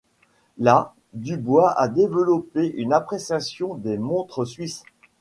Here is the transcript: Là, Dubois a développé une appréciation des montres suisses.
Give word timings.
Là, 0.57 0.95
Dubois 1.13 1.79
a 1.79 1.87
développé 1.87 2.73
une 2.75 2.91
appréciation 2.91 3.75
des 3.75 3.99
montres 3.99 4.47
suisses. 4.47 4.81